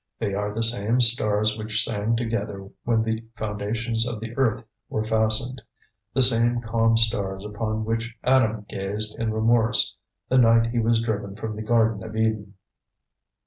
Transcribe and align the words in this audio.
They 0.17 0.33
are 0.33 0.51
the 0.51 0.63
same 0.63 0.99
stars 0.99 1.55
which 1.55 1.83
sang 1.85 2.15
together 2.15 2.67
when 2.85 3.03
the 3.03 3.23
foundations 3.37 4.07
of 4.07 4.19
the 4.19 4.35
earth 4.35 4.63
were 4.89 5.03
fastened; 5.03 5.61
the 6.11 6.23
same 6.23 6.59
calm 6.59 6.97
stars 6.97 7.45
upon 7.45 7.85
which 7.85 8.15
Adam 8.23 8.65
gazed 8.67 9.13
in 9.19 9.31
remorse, 9.31 9.95
the 10.27 10.39
night 10.39 10.71
he 10.71 10.79
was 10.79 11.03
driven 11.03 11.35
from 11.35 11.55
the 11.55 11.61
garden 11.61 12.03
of 12.03 12.15
Eden. 12.15 12.55